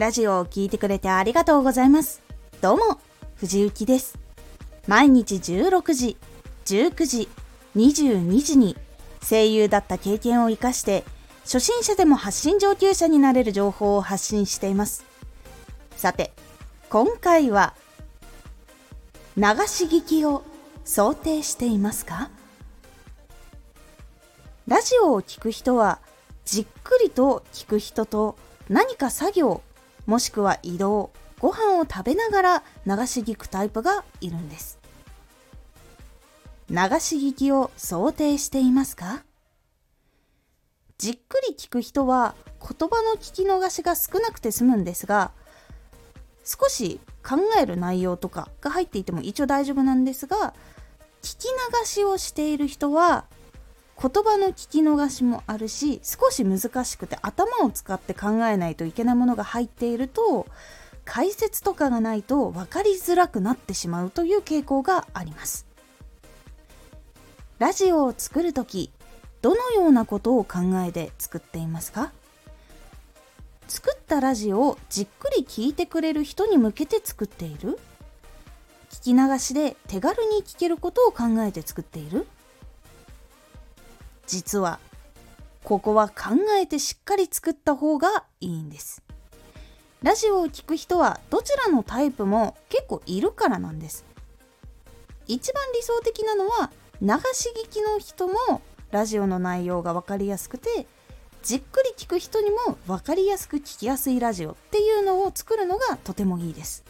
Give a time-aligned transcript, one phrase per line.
[0.00, 2.22] ラジオを聴いてくれてありがとうございます。
[2.62, 2.98] どうも、
[3.34, 4.18] 藤幸です。
[4.88, 6.16] 毎日16時、
[6.64, 7.28] 19時、
[7.76, 8.78] 22時に
[9.28, 11.04] 声優だった経験を活かして
[11.42, 15.04] 初心者でも発信上級者になれる情報を発信しています。
[15.96, 16.32] さて、
[16.88, 17.74] 今回は
[19.36, 20.44] 流し聞きを
[20.82, 22.30] 想定していますか？
[24.66, 25.98] ラジオを聴く人は
[26.46, 28.38] じっくりと聞く人と
[28.70, 29.62] 何か作業
[30.10, 34.80] もしくは移動ご飯を食べながら流し聞くタイプがいるんです。
[36.68, 39.22] 流し聞きを想定していますか？
[40.98, 45.30] じっくり聞く人は言葉の聞き逃しが少なくて済むんですが
[46.44, 50.54] 少し考える内容とかが入っていても一応大丈夫なんですが
[51.22, 53.26] 聞き流しをしている人は
[54.02, 60.46] 言葉の聞き逃しもあるし少し難しくて頭を使って考えないといけないものが入っていると
[61.04, 65.66] 解説とかがないと分かりづらくなってしまうという傾向があります。
[67.58, 68.90] ラジオを作る時
[69.42, 72.12] どのようなことを考えて作っていますか？
[73.68, 77.78] 作ったラジオをじっくり聞いてくれる人に向けて作っている？
[78.90, 82.26] 聞き流しで手軽に聞けることを考えて作っている？
[84.30, 84.78] 実は
[85.64, 89.02] ここは考えてしっかり作った方がいいんです。
[90.04, 94.04] ラジオを聴く人はどちらのタイプも結構いるからなんです。
[95.26, 96.70] 一番理想的なのは
[97.02, 100.86] 流し聞きの人もラジオの内容が分かりやすくて
[101.42, 106.84] じっくり聞く人にも分かりやすく聞きやすいラジオっていうのを作るのがとてもいいです。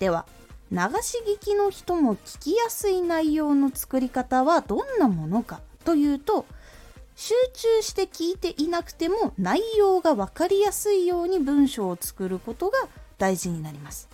[0.00, 0.26] では
[0.72, 5.60] 流し聞きの人も聞きやすい内容の作り方はどんなものか。
[5.86, 6.44] というと
[7.14, 12.76] 集中して聞いていなくても内容が分かりやすいように文章を作ることが
[13.16, 14.10] 大事になります。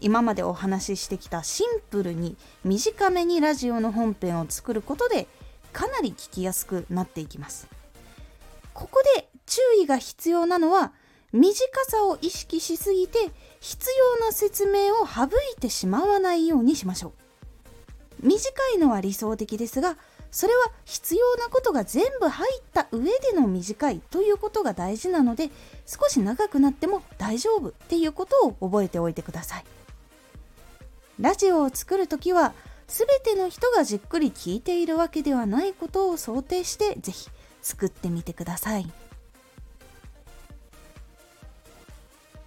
[0.00, 5.28] 今までお話ししてきたシンプルに短めにラジオの本編を作ることで
[5.72, 7.68] かなり聞きやすくなっていきます。
[8.72, 10.92] ここで注意が必要なのは
[11.32, 11.54] 短
[11.84, 13.18] さを意識しすぎて
[13.60, 13.88] 必
[14.18, 17.29] 要な説明を省いてしまわないようにしましょう。
[18.22, 19.96] 短いのは理想的ですが
[20.30, 25.50] それは必要なことが全部入った上での短いということが大事なので
[25.86, 29.64] 少し長くなっても大丈夫っていうことを覚えておいてください。
[31.18, 32.54] ラジオを作る時は
[32.86, 37.28] 全ての人がじっくり聞いているわけではないことを想定して是非
[37.60, 38.90] 作ってみてください。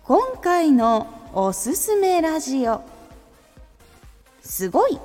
[0.03, 2.81] 今回のおすすめラジオ
[4.41, 4.99] すごい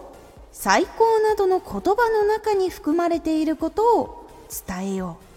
[0.53, 4.29] 最高などの言葉の中に含まれていることを
[4.67, 5.29] 伝えよう。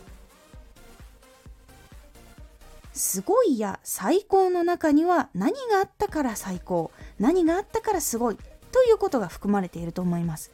[2.98, 8.38] すごいや最高の中には何があったから最高何があったからすごい
[8.72, 10.52] ということが含まれていると思います。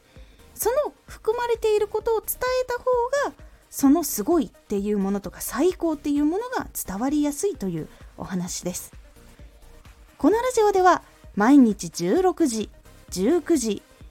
[0.54, 2.84] その含まれていることを伝えた方
[3.32, 7.88] がそのすごいっていうものとか最高っていうものが伝わりやすいという
[8.18, 8.92] お話です。
[10.18, 11.04] このラジオでは
[11.36, 12.70] 毎日16時
[13.12, 13.84] 19時